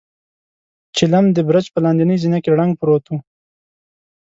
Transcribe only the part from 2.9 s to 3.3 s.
و.